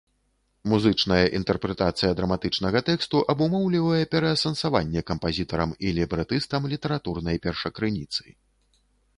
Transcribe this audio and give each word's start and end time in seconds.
Музычная 0.71 1.25
інтэрпрэтацыя 1.39 2.15
драматычнага 2.19 2.81
тэксту 2.87 3.21
абумоўлівае 3.33 4.01
пераасэнсаванне 4.15 5.05
кампазітарам 5.11 5.77
і 5.89 5.95
лібрэтыстам 5.99 6.61
літаратурнай 6.73 7.37
першакрыніцы. 7.49 8.23